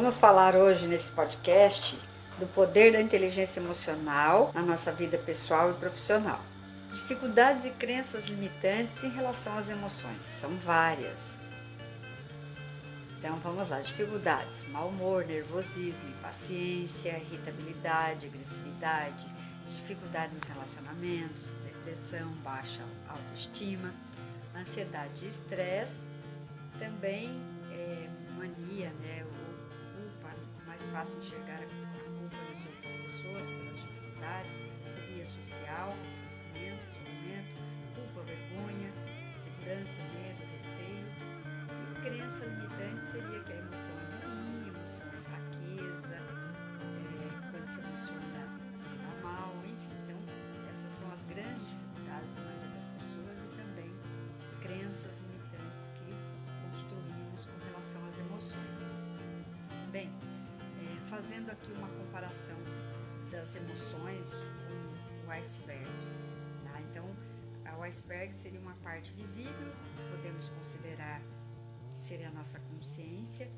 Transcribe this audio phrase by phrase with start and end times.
[0.00, 1.94] Vamos falar hoje nesse podcast
[2.38, 6.40] do poder da inteligência emocional na nossa vida pessoal e profissional.
[6.90, 11.20] Dificuldades e crenças limitantes em relação às emoções são várias.
[13.18, 19.26] Então vamos lá: dificuldades, mau humor, nervosismo, impaciência, irritabilidade, agressividade,
[19.76, 23.92] dificuldade nos relacionamentos, depressão, baixa autoestima,
[24.56, 25.92] ansiedade e estresse,
[26.78, 27.38] também
[27.70, 28.08] é,
[28.38, 29.26] mania, né,
[30.92, 34.50] fácil enxergar a culpa nas outras pessoas pelas dificuldades,
[34.82, 35.94] fobia social,
[61.20, 62.56] fazendo aqui uma comparação
[63.30, 64.32] das emoções
[64.66, 65.84] com o iceberg.
[66.64, 66.80] Tá?
[66.80, 67.04] Então,
[67.78, 69.70] o iceberg seria uma parte visível,
[70.10, 71.20] podemos considerar
[71.98, 73.50] seria a nossa consciência,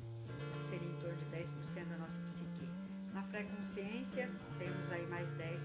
[0.69, 2.69] seria em torno de 10% da nossa psique.
[3.13, 5.63] Na pré-consciência, temos aí mais 10%.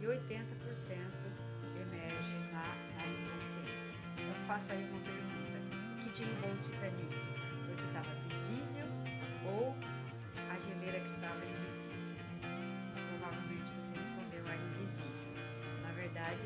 [0.00, 0.18] E 80%
[1.80, 3.94] emerge na, na inconsciência.
[4.14, 7.27] Então, faça aí uma pergunta: que derrubou o Titanic?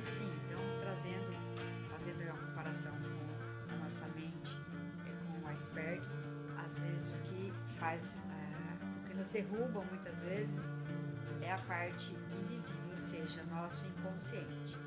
[0.01, 0.33] Sim.
[0.47, 1.33] Então, trazendo,
[1.91, 4.63] fazendo uma comparação com a nossa mente
[5.53, 6.03] iceberg,
[6.57, 10.65] às vezes o que faz, uh, o que nos derruba muitas vezes
[11.43, 14.79] é a parte invisível, ou seja, nosso inconsciente.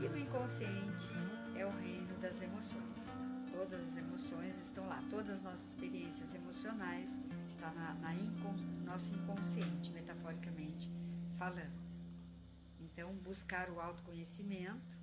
[0.00, 1.12] E no inconsciente
[1.56, 3.12] é o reino das emoções.
[3.50, 8.14] Todas as emoções estão lá, todas as nossas experiências emocionais estão na, na
[8.84, 10.90] nosso inconsciente, metaforicamente
[11.38, 11.81] falando.
[12.92, 14.96] Então, buscar o autoconhecimento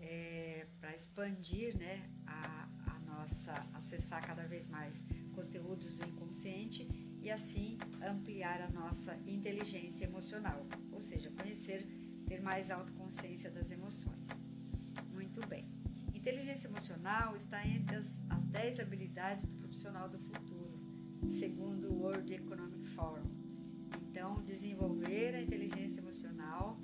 [0.00, 2.68] é, para expandir né, a,
[3.16, 5.02] nossa acessar cada vez mais
[5.34, 6.86] conteúdos do inconsciente
[7.20, 11.86] e assim ampliar a nossa inteligência emocional, ou seja, conhecer,
[12.26, 14.26] ter mais autoconsciência das emoções.
[15.12, 15.66] Muito bem.
[16.14, 20.78] Inteligência emocional está entre as, as 10 habilidades do profissional do futuro,
[21.38, 23.24] segundo o World Economic Forum.
[24.02, 26.78] Então, desenvolver a inteligência emocional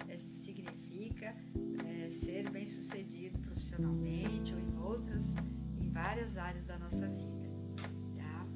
[2.62, 5.24] ser bem-sucedido profissionalmente ou em outras
[5.92, 7.50] várias áreas da nossa vida.
[8.16, 8.46] Tá?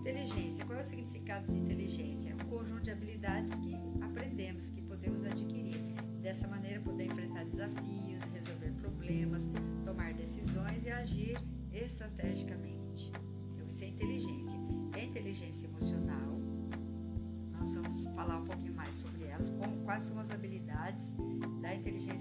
[0.00, 0.64] Inteligência.
[0.64, 2.30] Qual é o significado de inteligência?
[2.30, 5.94] É um conjunto de habilidades que aprendemos, que podemos adquirir.
[6.20, 9.42] Dessa maneira, poder enfrentar desafios, resolver problemas,
[9.84, 11.38] tomar decisões e agir
[11.72, 13.12] estrategicamente.
[13.54, 14.58] Então, isso é inteligência.
[14.96, 16.38] É inteligência emocional.
[17.52, 21.14] Nós vamos falar um pouquinho mais sobre elas, como, quais são as habilidades
[21.62, 22.19] da inteligência.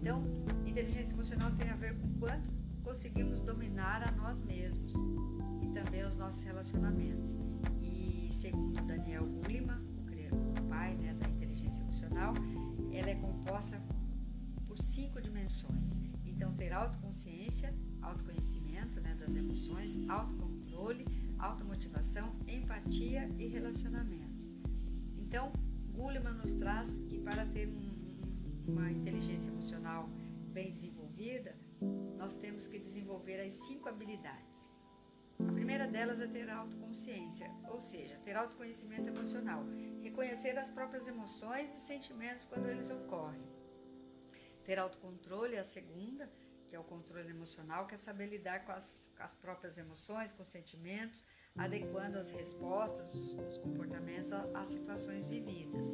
[0.00, 0.22] Então,
[0.66, 2.50] inteligência emocional tem a ver com quanto
[2.82, 4.92] conseguimos dominar a nós mesmos
[5.62, 7.36] e também os nossos relacionamentos.
[7.82, 9.78] E segundo Daniel Goleman,
[10.58, 12.32] o pai né, da inteligência emocional,
[12.92, 13.78] ela é composta
[14.66, 16.00] por cinco dimensões.
[16.24, 21.06] Então, ter autoconsciência, autoconhecimento né, das emoções, autocontrole,
[21.38, 24.48] automotivação, empatia e relacionamentos.
[25.18, 25.52] Então,
[25.92, 27.89] Goleman nos traz que para ter um,
[28.70, 30.08] uma inteligência emocional
[30.52, 31.56] bem desenvolvida,
[32.16, 34.70] nós temos que desenvolver as cinco habilidades.
[35.48, 39.64] A primeira delas é ter autoconsciência, ou seja, ter autoconhecimento emocional,
[40.02, 43.42] reconhecer as próprias emoções e sentimentos quando eles ocorrem.
[44.64, 46.30] Ter autocontrole é a segunda,
[46.68, 50.32] que é o controle emocional, que é saber lidar com as, com as próprias emoções,
[50.32, 51.24] com os sentimentos,
[51.56, 55.86] adequando as respostas, os, os comportamentos às situações vividas.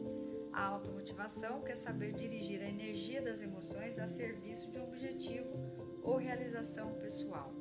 [0.53, 5.51] A automotivação, que é saber dirigir a energia das emoções a serviço de um objetivo
[6.03, 7.53] ou realização pessoal.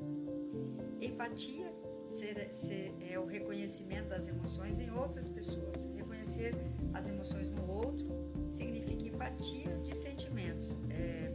[1.01, 1.73] Empatia
[2.07, 5.83] ser, ser, é o reconhecimento das emoções em outras pessoas.
[5.95, 6.53] Reconhecer
[6.93, 8.07] as emoções no outro
[8.47, 10.69] significa empatia de sentimentos.
[10.89, 11.31] É,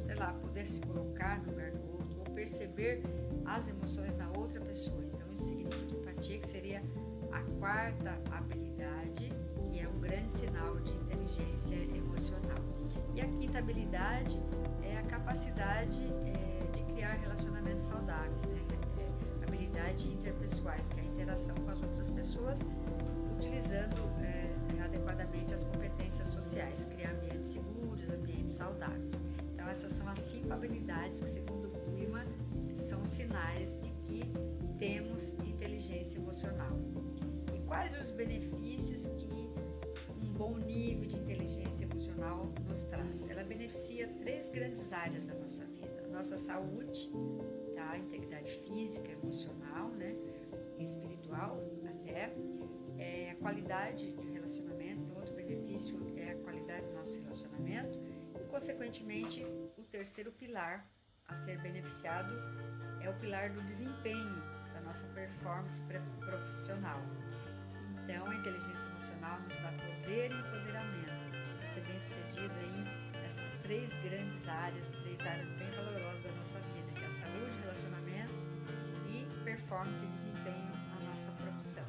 [0.00, 3.02] sei lá, poder se colocar no lugar do outro ou perceber
[3.44, 5.11] as emoções na outra pessoa.
[5.32, 6.82] Isso significa empatia, que seria
[7.32, 9.32] a quarta habilidade
[9.72, 12.58] e é um grande sinal de inteligência emocional.
[13.14, 14.40] E a quinta habilidade
[14.82, 18.60] é a capacidade é, de criar relacionamentos saudáveis, né?
[18.98, 22.58] É, habilidades interpessoais, que é a interação com as outras pessoas,
[23.36, 24.50] utilizando é,
[24.82, 29.12] adequadamente as competências sociais, criar ambientes seguros, ambientes saudáveis.
[29.52, 32.24] Então essas são as cinco habilidades que, segundo o clima,
[32.88, 33.74] são sinais
[34.06, 34.22] que
[34.78, 36.78] temos inteligência emocional
[37.72, 39.50] quais os benefícios que
[40.20, 43.26] um bom nível de inteligência emocional nos traz?
[43.30, 47.10] Ela beneficia três grandes áreas da nossa vida: a nossa saúde,
[47.74, 47.92] tá?
[47.92, 50.14] a integridade física, emocional, né?
[50.78, 51.58] espiritual
[51.88, 52.34] até,
[52.98, 57.98] é, a qualidade de relacionamentos, então outro benefício é a qualidade do nosso relacionamento
[58.38, 59.46] e, consequentemente,
[59.78, 60.86] o terceiro pilar
[61.28, 62.32] a ser beneficiado
[63.00, 64.42] é o pilar do desempenho
[64.72, 65.80] da nossa performance
[66.20, 67.00] profissional.
[68.04, 71.12] Então, a inteligência emocional nos dá poder e empoderamento
[71.58, 76.58] para ser bem sucedido aí nessas três grandes áreas, três áreas bem valorosas da nossa
[76.60, 78.44] vida, que é a saúde, relacionamentos
[79.08, 81.86] e performance e desempenho na nossa profissão.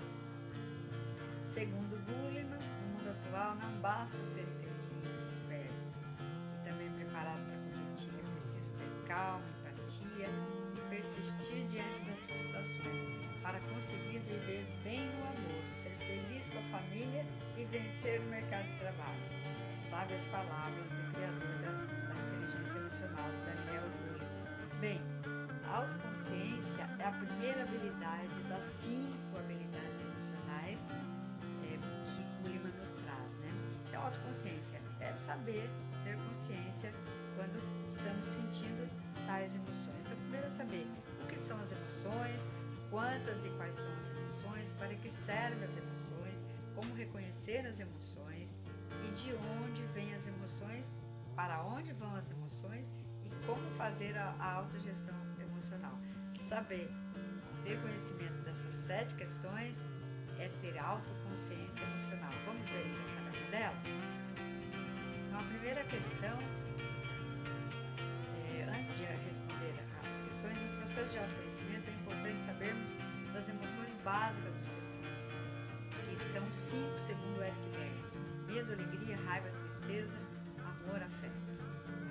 [1.54, 5.74] Segundo Gulliman, no mundo atual não basta ser inteligente, esperto
[6.20, 7.63] e também preparado para
[9.14, 10.28] calma, empatia
[10.74, 13.14] e persistir diante das frustrações
[13.44, 17.24] para conseguir viver bem no amor, ser feliz com a família
[17.56, 19.22] e vencer no mercado de trabalho.
[19.88, 21.72] Sabe as palavras do criador da,
[22.10, 24.80] da inteligência emocional, Daniel Goleman.
[24.82, 25.02] Bem,
[25.64, 30.90] a autoconsciência é a primeira habilidade das cinco habilidades emocionais
[31.62, 33.52] é, que Goleman nos traz, né?
[33.88, 35.70] Então, a autoconsciência é saber,
[36.04, 36.92] ter consciência
[37.36, 40.00] quando estamos sentindo tais emoções.
[40.06, 40.88] Então, primeiro é saber
[41.24, 42.50] o que são as emoções,
[42.90, 46.44] quantas e quais são as emoções, para que servem as emoções,
[46.76, 48.58] como reconhecer as emoções
[49.04, 50.86] e de onde vêm as emoções,
[51.36, 52.92] para onde vão as emoções
[53.24, 55.98] e como fazer a, autogestão emocional.
[56.48, 56.90] Saber,
[57.64, 59.76] ter conhecimento dessas sete questões
[60.38, 62.32] é ter autoconsciência emocional.
[62.46, 64.14] Vamos ver então cada uma delas?
[65.28, 66.38] Então, a primeira questão,
[70.94, 72.90] processo de autoconhecimento é importante sabermos
[73.34, 75.18] das emoções básicas do ser humano,
[76.08, 78.04] que são cinco, segundo Eric Berne:
[78.46, 80.16] medo, alegria, raiva, tristeza,
[80.60, 81.34] amor, afeto.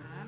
[0.03, 0.27] Tá?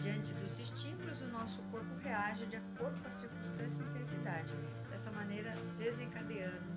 [0.00, 4.52] Diante dos estímulos, o nosso corpo reage de acordo com a circunstância e intensidade,
[4.90, 6.72] dessa maneira desencadeando,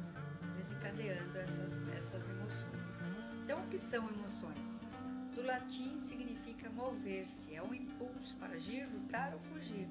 [0.55, 2.97] desencadeando essas, essas emoções.
[3.43, 4.87] Então, o que são emoções?
[5.33, 9.89] Do latim significa mover-se, é um impulso para agir, lutar ou fugir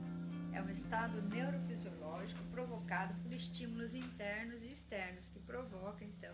[0.54, 6.32] é um estado neurofisiológico provocado por estímulos internos e externos que provoca então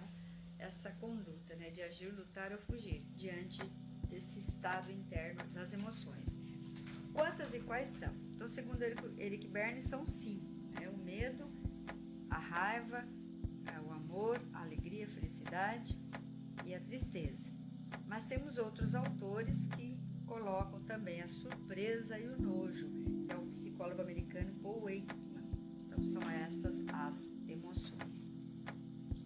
[0.59, 3.63] essa conduta né, de agir, lutar ou fugir diante
[4.11, 6.39] desse estado interno das emoções.
[7.15, 8.13] Quantas e quais são?
[8.35, 10.47] Então, segundo Eric Berne, são cinco:
[10.79, 11.51] né, o medo,
[12.29, 13.09] a raiva,
[13.75, 15.99] é, o amor, a alegria, a felicidade
[16.67, 17.51] e a tristeza.
[18.07, 22.89] Mas temos outros autores que colocam também a surpresa e o nojo,
[23.31, 25.51] é o psicólogo americano Paul Wakeman.
[25.87, 28.31] Então são estas as emoções.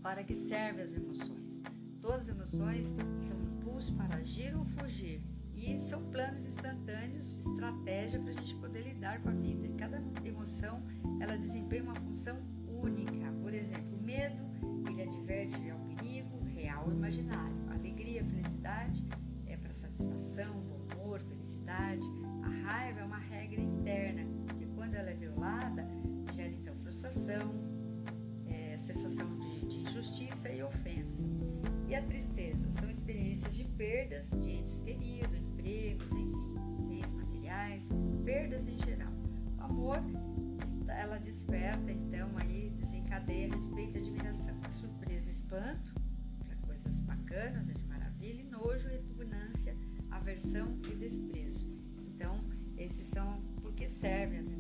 [0.03, 1.62] Para que servem as emoções?
[2.01, 5.23] Todas as emoções são impulsos para agir ou fugir
[5.55, 9.69] e são planos instantâneos, estratégia para a gente poder lidar com a vida.
[9.79, 10.83] Cada emoção
[11.21, 12.37] ela desempenha uma função
[12.67, 13.33] única.
[13.41, 14.45] Por exemplo, o medo
[14.91, 17.56] ele adverte ao perigo real ou imaginário.
[17.71, 19.03] Alegria, felicidade
[19.47, 20.53] é para satisfação,
[20.93, 22.03] amor, felicidade.
[22.43, 23.19] A raiva é uma
[25.15, 25.87] é violada,
[26.35, 27.55] gera então frustração,
[28.47, 31.23] é, sensação de, de injustiça e ofensa.
[31.89, 36.33] E a tristeza são experiências de perdas de entes queridos, empregos, enfim,
[36.89, 37.89] bens materiais,
[38.25, 39.13] perdas em geral.
[39.59, 39.99] O amor,
[40.89, 44.55] ela desperta então aí, desencadeia respeito e admiração.
[44.73, 45.94] Surpresa, espanto,
[46.44, 49.77] para coisas bacanas, é de maravilha, e nojo, repugnância,
[50.11, 51.65] aversão e desprezo.
[52.09, 52.41] Então,
[52.77, 54.47] esses são porque servem as.
[54.47, 54.54] Né?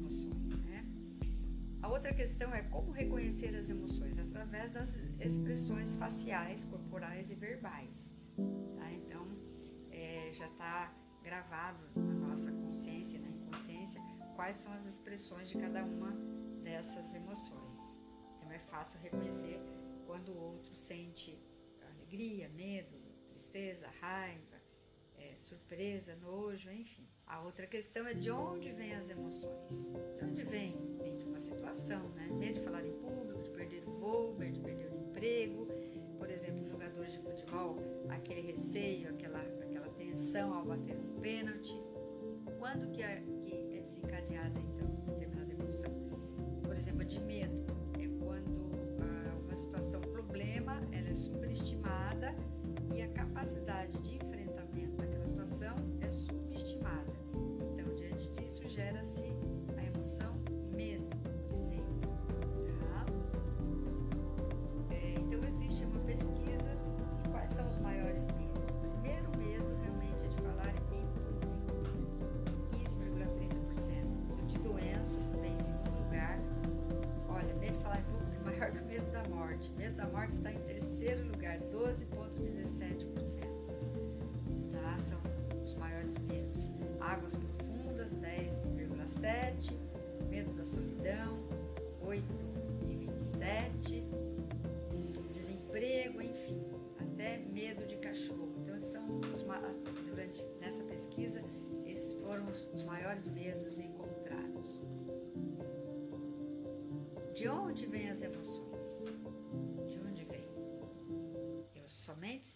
[2.04, 8.14] Outra questão é como reconhecer as emoções através das expressões faciais, corporais e verbais.
[8.76, 8.92] Tá?
[8.92, 9.26] Então,
[9.90, 14.02] é, já está gravado na nossa consciência, na inconsciência,
[14.36, 16.10] quais são as expressões de cada uma
[16.62, 17.80] dessas emoções.
[18.36, 19.58] Então, é fácil reconhecer
[20.06, 21.42] quando o outro sente
[21.90, 24.60] alegria, medo, tristeza, raiva,
[25.18, 27.06] é, surpresa, nojo, enfim.
[27.26, 29.90] A outra questão é de onde vêm as emoções.
[30.18, 30.76] De onde vem?
[31.02, 32.28] Vem de uma situação, né?
[32.32, 35.66] Medo de falar em público, de perder o voo, de perder o emprego.
[36.18, 37.78] Por exemplo, jogadores de futebol,
[38.08, 41.74] aquele receio, aquela, aquela tensão ao bater um pênalti.
[42.58, 45.92] Quando que é, que é desencadeada, então, determinada emoção?
[46.62, 47.64] Por exemplo, de medo.
[47.98, 52.34] É quando ah, uma situação, um problema, ela é superestimada
[52.94, 54.43] e a capacidade de enfrentamento
[54.76, 55.13] Amen.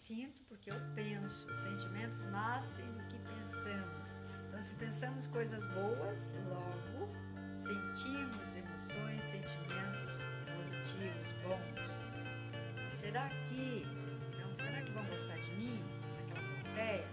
[0.09, 1.47] Sinto porque eu penso.
[1.47, 4.09] Os sentimentos nascem do que pensamos.
[4.47, 7.13] Então, se pensamos coisas boas, logo
[7.55, 10.13] sentimos emoções, sentimentos
[10.49, 12.99] positivos, bons.
[12.99, 13.85] Será que,
[14.33, 15.83] então, será que vão gostar de mim
[16.17, 17.08] naquela plateia?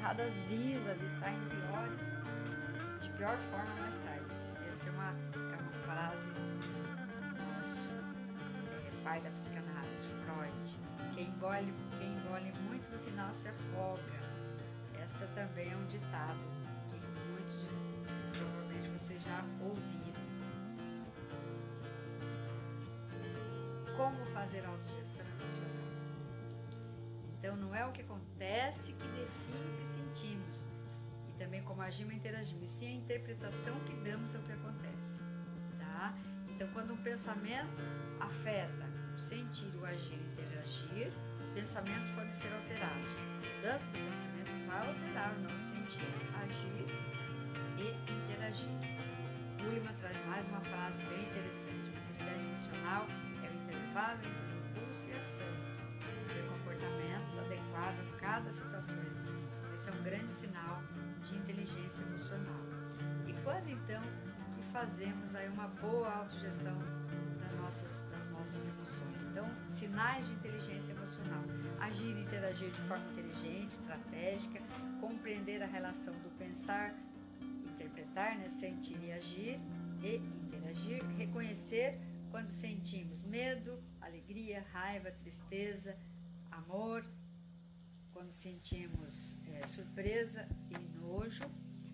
[0.00, 2.00] Enterradas vivas e saem piores,
[3.02, 4.24] de pior forma mais tarde.
[4.66, 7.90] Essa é uma, é uma frase do nosso
[8.86, 11.14] é, pai da psicanálise, Freud.
[11.14, 14.00] Quem engole, quem engole muito no final se afoga.
[14.98, 16.38] Esta também é um ditado
[16.90, 17.54] que muitos
[18.38, 20.20] provavelmente vocês já ouviram.
[23.98, 25.79] Como fazer autogestão emocional?
[27.40, 30.70] Então não é o que acontece que define o que sentimos
[31.26, 35.22] e também como agimos e interagimos, sim a interpretação que damos ao que acontece,
[35.78, 36.14] tá?
[36.50, 37.80] Então quando um pensamento
[38.20, 41.12] afeta o sentir, o agir e interagir,
[41.54, 43.08] pensamentos podem ser alterados.
[43.16, 46.12] A mudança do pensamento vai alterar o nosso sentir,
[46.44, 46.86] agir
[47.78, 48.68] e interagir.
[49.60, 51.90] Ullman traz mais uma frase bem interessante.
[51.90, 53.06] Maturidade emocional
[53.42, 54.49] é o intervalo entre
[58.40, 58.96] cada situação.
[59.74, 60.82] Esse é um grande sinal
[61.26, 62.60] de inteligência emocional.
[63.26, 64.02] E quando então
[64.56, 66.78] que fazemos aí uma boa autogestão
[67.38, 69.22] das nossas, das nossas emoções?
[69.30, 71.42] Então, sinais de inteligência emocional.
[71.80, 74.60] Agir e interagir de forma inteligente, estratégica,
[75.00, 76.94] compreender a relação do pensar,
[77.40, 78.48] interpretar, né?
[78.48, 79.60] sentir e agir
[80.02, 85.96] e interagir, reconhecer quando sentimos medo, alegria, raiva, tristeza,
[86.50, 87.04] amor,
[88.20, 91.42] quando sentimos é, surpresa e nojo,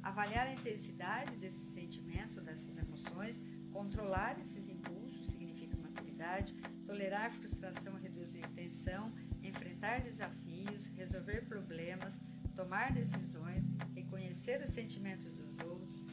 [0.02, 3.40] avaliar a intensidade desses sentimentos, dessas emoções,
[3.72, 6.52] controlar esses impulsos, significa maturidade,
[6.84, 12.20] tolerar frustração, reduzir tensão, enfrentar desafios, resolver problemas,
[12.56, 13.64] tomar decisões,
[13.94, 16.04] reconhecer os sentimentos dos outros,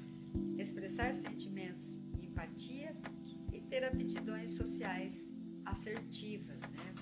[0.60, 1.88] expressar sentimentos,
[2.22, 2.96] empatia
[3.52, 5.28] e ter aptidões sociais
[5.66, 6.93] assertivas, né?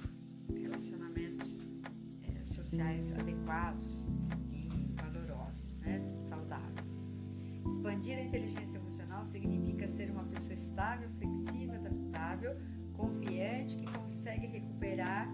[2.82, 4.12] Sociais adequados
[4.50, 6.02] e valorosos, né?
[6.28, 7.00] saudáveis.
[7.68, 12.58] Expandir a inteligência emocional significa ser uma pessoa estável, flexível, adaptável,
[12.94, 15.28] confiante, que consegue recuperar,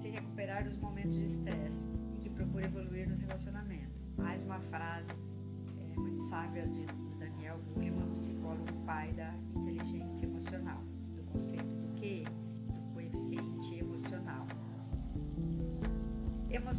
[0.00, 4.00] se recuperar dos momentos de estresse e que procura evoluir nos relacionamentos.
[4.16, 6.86] Mais uma frase é, muito sábia de
[7.18, 10.82] Daniel Goleman, psicólogo pai da inteligência emocional,
[11.14, 12.24] do conceito do que?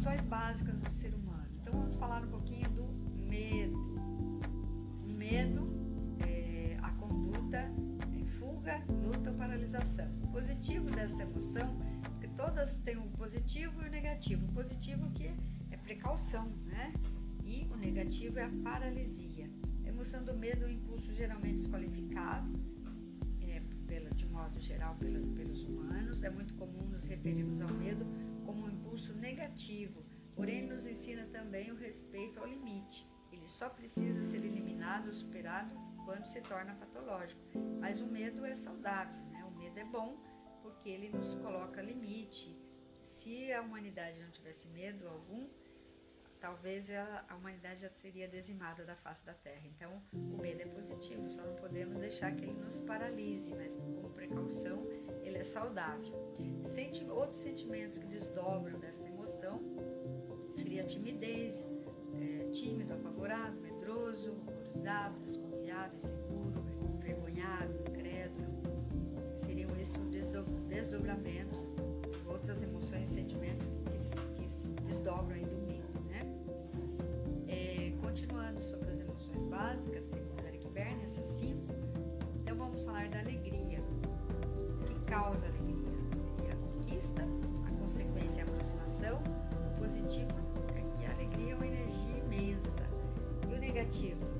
[0.02, 1.46] Emoções básicas do ser humano.
[1.60, 2.82] Então vamos falar um pouquinho do
[3.22, 3.78] medo.
[5.04, 5.72] O medo
[6.26, 7.70] é a conduta
[8.36, 10.08] fuga, luta ou paralisação.
[10.24, 11.78] O positivo dessa emoção,
[12.20, 14.44] que todas têm o positivo e o negativo.
[14.46, 15.30] O positivo que
[15.70, 16.92] é precaução, né?
[17.44, 19.48] E o negativo é a paralisia.
[19.84, 22.50] A emoção do medo é um impulso geralmente desqualificado,
[23.40, 26.24] é, pela, de modo geral pela, pelos humanos.
[26.24, 28.21] É muito comum nos referirmos ao medo um
[29.02, 30.04] impulso negativo,
[30.34, 33.06] porém nos ensina também o respeito ao limite.
[33.32, 37.40] Ele só precisa ser eliminado ou superado quando se torna patológico.
[37.80, 39.44] Mas o medo é saudável, né?
[39.44, 40.22] O medo é bom
[40.62, 42.56] porque ele nos coloca limite.
[43.04, 45.48] Se a humanidade não tivesse medo algum,
[46.42, 49.62] talvez a, humanidade já seria dizimada da face da Terra.
[49.64, 54.10] Então, o medo é positivo, só não podemos deixar que ele nos paralise, mas com
[54.10, 54.84] precaução,
[55.22, 56.12] ele é saudável.
[56.66, 59.60] Senti outros sentimentos que desdobram dessa emoção
[60.56, 61.54] seria a timidez,
[62.14, 66.64] é, tímido, apavorado, medroso, horrorizado, desconfiado, inseguro,
[66.96, 68.50] envergonhado, incrédulo.
[69.38, 69.96] Seriam esses
[70.68, 71.76] desdobramentos,
[72.26, 75.71] outras emoções e sentimentos que, que desdobram aí do medo,
[78.22, 81.74] continuando sobre as emoções básicas, segundo Eric Berne, essas cinco,
[82.40, 83.80] então vamos falar da alegria.
[84.80, 85.90] O que causa alegria?
[86.36, 87.22] Seria a conquista,
[87.66, 89.20] a consequência é a aproximação,
[89.66, 90.30] o positivo
[90.76, 92.84] é que a alegria é uma energia imensa,
[93.50, 94.31] e o negativo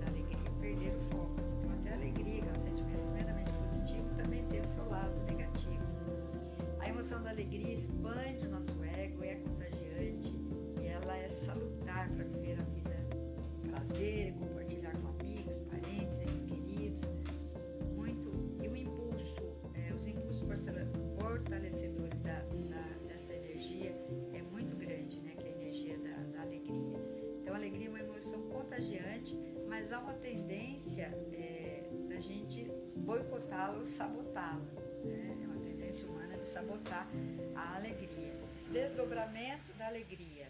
[34.03, 34.59] sabotá-la.
[35.05, 35.39] Né?
[35.43, 37.07] É uma tendência humana de sabotar
[37.55, 38.35] a alegria.
[38.71, 40.49] Desdobramento da alegria.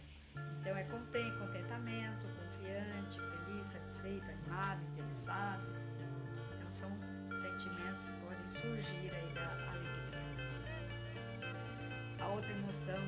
[0.60, 5.66] Então é contém contentamento, confiante, feliz, satisfeito, animado, interessado.
[6.56, 6.90] Então são
[7.36, 9.92] sentimentos que podem surgir aí da alegria.
[12.20, 13.02] A outra emoção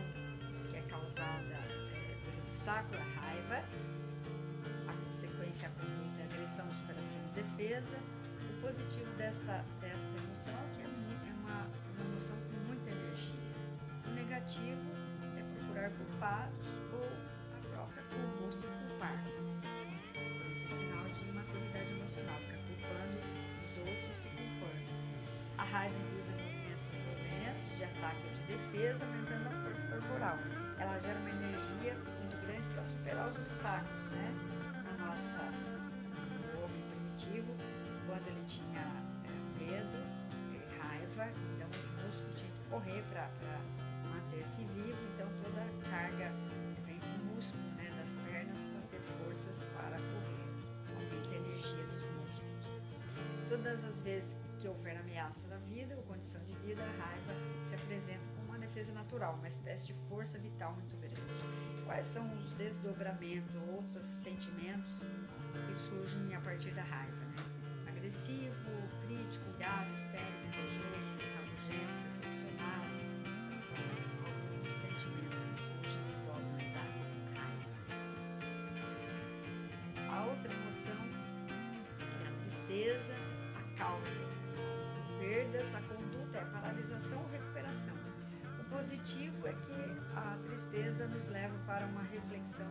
[0.70, 3.64] que é causada é, pelo obstáculo, a raiva,
[4.88, 8.23] a consequência, a conduta, a agressão, superação, defesa.
[8.64, 13.52] Positivo desta, desta emoção é que é, é uma, uma emoção com muita energia.
[14.06, 14.88] O negativo
[15.36, 19.20] é procurar culpados ou a própria culpa, ou se culpar.
[19.28, 23.20] Então, esse é sinal de imaturidade emocional, ficar culpando
[23.68, 24.88] os outros, se culpando.
[25.58, 30.38] A raiva induz a movimentos violentos, de ataque ou de defesa, aumentando a força corporal.
[30.80, 34.32] Ela gera uma energia muito grande para superar os obstáculos, né?
[34.88, 37.52] Na nossa, no homem primitivo,
[38.14, 38.80] quando ele tinha
[39.26, 39.98] é, medo,
[40.78, 43.28] raiva, então os músculos tinham que correr para
[44.08, 46.30] manter-se vivo, então toda a carga
[46.86, 50.46] vem para o músculo né, das pernas para ter forças para correr,
[50.94, 53.48] aumenta a energia dos músculos.
[53.48, 57.34] Todas as vezes que houver ameaça da vida ou condição de vida, a raiva
[57.66, 61.20] se apresenta como uma defesa natural, uma espécie de força vital muito grande.
[61.84, 65.02] Quais são os desdobramentos ou outros sentimentos
[65.66, 67.23] que surgem a partir da raiva?
[68.04, 68.68] Agressivo,
[69.06, 72.92] crítico, irado, histérico, invejoso, rabugento, decepcionado.
[73.00, 73.80] Então, são
[74.28, 76.84] alguns sentimentos que surgem e desdobram da
[77.40, 77.72] raiva.
[80.12, 81.02] A outra emoção
[82.20, 83.16] é a tristeza,
[83.56, 84.20] a causa
[85.18, 87.96] perdas, a conduta é paralisação ou recuperação.
[88.60, 89.80] O positivo é que
[90.14, 92.70] a tristeza nos leva para uma reflexão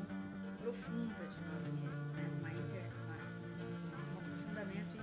[0.62, 2.30] profunda de nós mesmos, né?
[2.40, 5.03] uma, inter, uma, um aprofundamento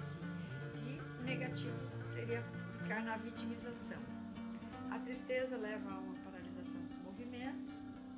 [1.51, 1.77] negativo
[2.13, 2.43] seria
[2.79, 4.01] ficar na vitimização.
[4.91, 7.75] A tristeza leva a uma paralisação dos movimentos,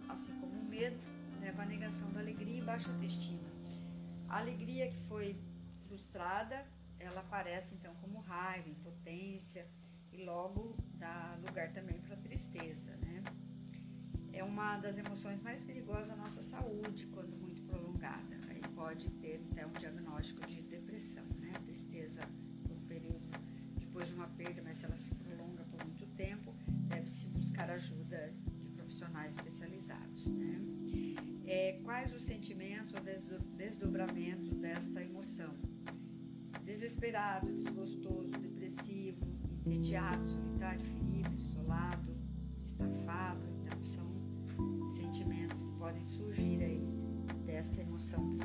[0.09, 0.99] assim como o medo
[1.41, 3.49] leva à negação da alegria e baixa autoestima.
[4.29, 5.37] A alegria que foi
[5.89, 6.67] frustrada,
[6.99, 9.67] ela aparece então como raiva, impotência
[10.13, 13.23] e logo dá lugar também para tristeza, né?
[14.33, 18.37] É uma das emoções mais perigosas da nossa saúde quando muito prolongada.
[18.49, 20.62] Aí pode ter até um diagnóstico de
[32.93, 35.55] sentimentos ou desdobramentos desta emoção?
[36.65, 42.15] Desesperado, desgostoso, depressivo, entediado, solitário, ferido, isolado,
[42.65, 43.41] estafado.
[43.61, 46.87] Então, são sentimentos que podem surgir aí
[47.47, 48.37] dessa emoção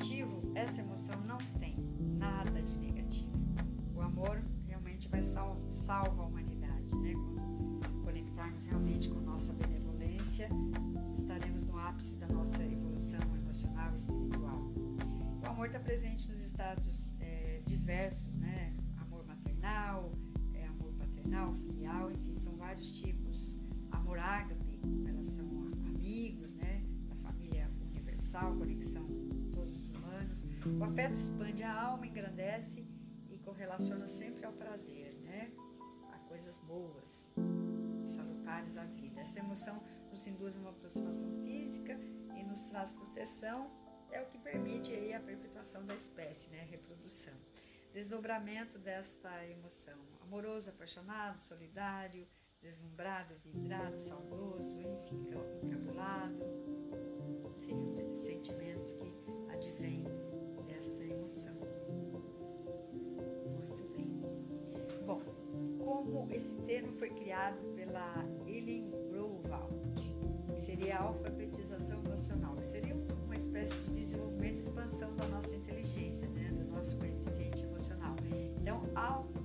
[0.00, 1.76] Negativo, essa emoção não tem
[2.16, 3.36] nada de negativo.
[3.94, 7.12] O amor realmente vai sal salva a humanidade, né?
[7.12, 10.48] Quando conectarmos realmente com nossa benevolência,
[11.14, 14.72] estaremos no ápice da nossa evolução emocional e espiritual.
[15.44, 18.74] O amor está presente nos estados é, diversos, né?
[18.96, 20.12] Amor maternal,
[20.54, 23.54] é, amor paternal, filial, enfim, são vários tipos.
[23.90, 26.82] Amor ágape, com relação a amigos, né?
[27.06, 29.29] Da família universal, conexão
[30.66, 32.86] O afeto expande a alma, engrandece
[33.30, 35.50] e correlaciona sempre ao prazer, né?
[36.12, 37.34] A coisas boas,
[38.14, 39.20] salutares à vida.
[39.20, 41.98] Essa emoção nos induz a uma aproximação física
[42.36, 43.70] e nos traz proteção
[44.10, 47.34] é o que permite aí a perpetuação da espécie, né, reprodução.
[47.92, 52.26] Desdobramento desta emoção, amoroso, apaixonado, solidário,
[52.60, 55.30] deslumbrado, vidrado, saudoso, enfim,
[55.62, 56.38] encabulado,
[57.56, 59.12] seriam sentimentos que
[59.52, 59.99] advêm
[67.00, 68.14] foi criado pela
[68.46, 75.16] Eileen Growald, que seria a alfabetização emocional, que seria uma espécie de desenvolvimento e expansão
[75.16, 78.14] da nossa inteligência, né, do nosso coeficiente emocional.
[78.60, 79.39] Então, alfabetização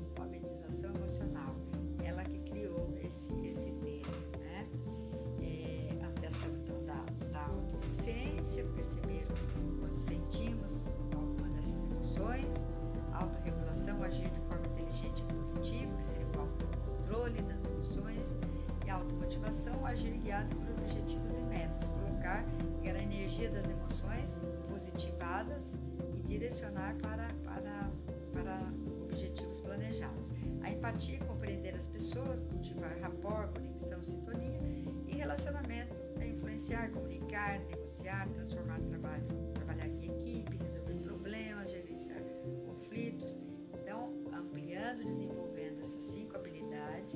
[19.96, 22.44] agir guiado por objetivos e metas, colocar
[22.84, 24.34] a energia das emoções
[24.70, 25.74] positivadas
[26.18, 27.90] e direcionar para, para,
[28.34, 28.60] para
[29.04, 30.26] objetivos planejados.
[30.62, 34.60] A empatia, compreender as pessoas, cultivar rapport, conexão, sintonia
[35.08, 42.22] e relacionamento é influenciar, comunicar, negociar, transformar o trabalho, trabalhar em equipe, resolver problemas, gerenciar
[42.66, 43.38] conflitos.
[43.74, 47.14] Então, ampliando, desenvolvendo essas cinco habilidades,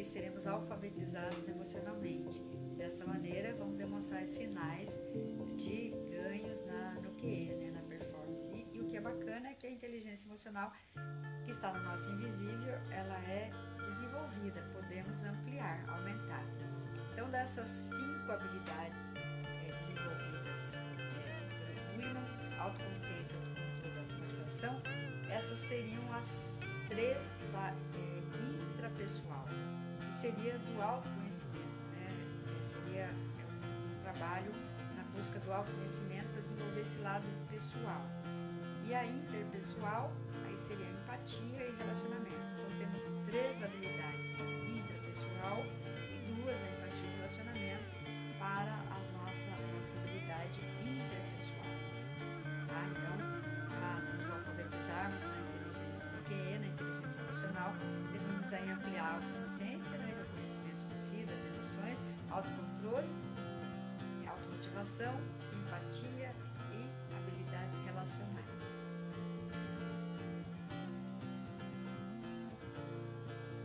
[0.00, 2.42] aí, seremos alfabetizados emocionalmente.
[2.76, 4.88] Dessa maneira, vamos demonstrar sinais
[5.56, 8.48] de ganhos na, no QE, né, na performance.
[8.48, 10.72] E, e o que é bacana é que a inteligência emocional
[11.44, 16.44] que está no nosso invisível, ela é desenvolvida, podemos ampliar, aumentar.
[17.12, 20.60] Então, dessas cinco habilidades é, desenvolvidas
[21.26, 24.82] é, pelo autoconsciência, autocontrole, automotivação,
[25.28, 28.20] essas seriam as três da é,
[28.80, 29.46] intrapessoal,
[30.12, 32.10] seria do autoconhecimento, né?
[32.46, 34.52] É, seria um trabalho
[34.96, 38.02] na busca do autoconhecimento para desenvolver esse lado pessoal.
[38.84, 40.12] E a interpessoal,
[40.44, 42.42] aí seria empatia e relacionamento.
[42.54, 44.30] Então temos três habilidades,
[44.66, 47.84] intrapessoal e duas, a empatia e relacionamento,
[48.38, 51.70] para a nossa, a nossa habilidade interpessoal.
[52.66, 52.80] Tá?
[52.90, 53.14] Então,
[53.68, 57.74] para nos alfabetizarmos na inteligência QE, na inteligência emocional,
[58.12, 59.39] devemos aí ampliar a
[62.40, 63.08] autocontrole,
[64.26, 65.14] automotivação,
[65.52, 66.34] empatia
[66.72, 68.46] e habilidades relacionais.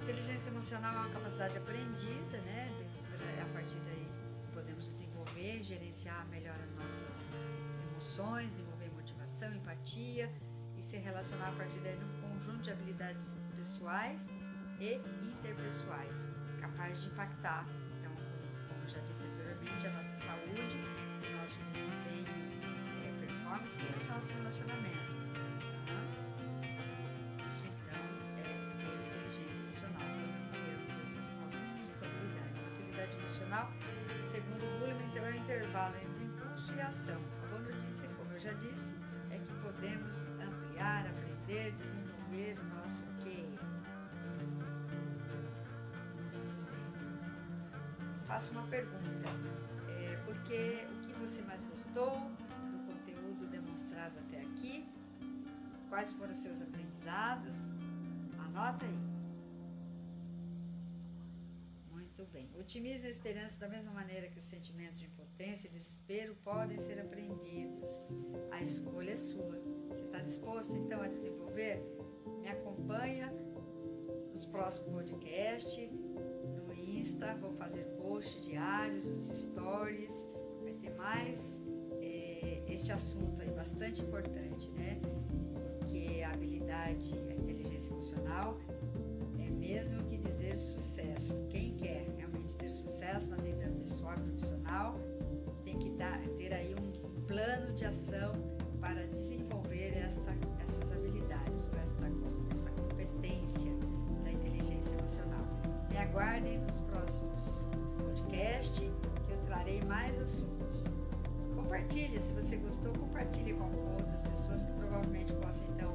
[0.03, 2.69] Inteligência emocional é uma capacidade aprendida, né?
[3.41, 4.07] A partir daí
[4.53, 7.31] podemos desenvolver, gerenciar melhor as nossas
[7.91, 10.31] emoções, desenvolver motivação, empatia
[10.77, 14.29] e se relacionar a partir daí num conjunto de habilidades pessoais
[14.79, 16.27] e interpessoais,
[16.59, 17.65] capazes de impactar,
[18.85, 20.77] como, como já disse anteriormente, a nossa saúde,
[21.25, 22.27] o nosso desempenho,
[23.01, 25.15] é, performance e os nossos relacionamentos.
[25.85, 25.97] Tá?
[27.47, 28.01] Isso então
[28.37, 28.45] é
[28.77, 32.61] ter inteligência emocional, quando temos essas nossas cinco habilidades.
[32.61, 33.71] Maturidade emocional,
[34.31, 37.21] segundo o Goleman, então é o intervalo entre o impulso e a ação.
[37.43, 38.95] A boa notícia, como eu já disse,
[39.31, 43.14] é que podemos ampliar, aprender, desenvolver o nosso
[48.35, 49.29] Faço uma pergunta.
[49.97, 52.11] É, porque o que você mais gostou
[52.69, 54.85] do conteúdo demonstrado até aqui?
[55.87, 57.55] Quais foram os seus aprendizados?
[58.37, 58.99] Anota aí.
[61.93, 62.49] Muito bem.
[62.59, 66.99] Otimismo e esperança, da mesma maneira que o sentimento de impotência e desespero, podem ser
[66.99, 67.95] aprendidos.
[68.51, 69.61] A escolha é sua.
[69.87, 71.81] Você está disposto então a desenvolver?
[72.41, 73.31] Me acompanha
[74.33, 75.89] nos próximos podcasts,
[77.15, 80.11] no Insta, vou fazer posts diários, nos stories,
[80.63, 81.61] vai ter mais
[82.01, 84.99] é, este assunto aí bastante importante, né?
[85.89, 88.57] Que a habilidade, a inteligência emocional
[89.39, 91.47] é mesmo que dizer sucesso.
[91.49, 94.99] Quem quer realmente ter sucesso na vida pessoal e profissional
[95.63, 98.54] tem que dar, ter aí um plano de ação
[106.15, 107.41] aguardem nos próximos
[107.97, 108.79] podcasts,
[109.27, 110.85] que eu trarei mais assuntos.
[111.53, 115.93] Compartilhe, se você gostou, compartilhe com outras pessoas que provavelmente possam então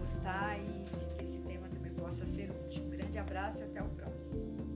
[0.00, 0.84] gostar e
[1.16, 2.82] que esse tema também possa ser útil.
[2.82, 4.69] Um grande abraço e até o próximo.